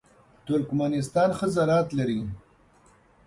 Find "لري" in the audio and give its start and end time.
1.99-2.19